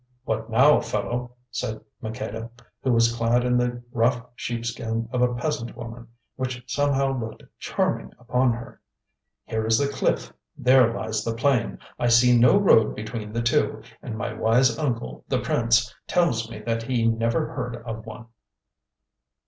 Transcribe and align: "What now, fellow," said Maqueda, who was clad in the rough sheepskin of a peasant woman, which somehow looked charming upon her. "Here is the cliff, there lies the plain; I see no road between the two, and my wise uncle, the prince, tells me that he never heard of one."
"What 0.25 0.49
now, 0.49 0.79
fellow," 0.79 1.35
said 1.51 1.79
Maqueda, 2.01 2.49
who 2.81 2.91
was 2.91 3.15
clad 3.15 3.43
in 3.45 3.55
the 3.55 3.83
rough 3.91 4.19
sheepskin 4.35 5.07
of 5.11 5.21
a 5.21 5.35
peasant 5.35 5.77
woman, 5.77 6.07
which 6.37 6.63
somehow 6.65 7.15
looked 7.19 7.43
charming 7.59 8.11
upon 8.17 8.51
her. 8.53 8.81
"Here 9.45 9.63
is 9.63 9.77
the 9.77 9.87
cliff, 9.87 10.33
there 10.57 10.91
lies 10.91 11.23
the 11.23 11.35
plain; 11.35 11.77
I 11.99 12.07
see 12.07 12.35
no 12.35 12.57
road 12.57 12.95
between 12.95 13.31
the 13.31 13.43
two, 13.43 13.83
and 14.01 14.17
my 14.17 14.33
wise 14.33 14.75
uncle, 14.75 15.23
the 15.27 15.39
prince, 15.39 15.93
tells 16.07 16.49
me 16.49 16.61
that 16.63 16.81
he 16.81 17.05
never 17.07 17.53
heard 17.53 17.75
of 17.75 18.03
one." 18.07 18.25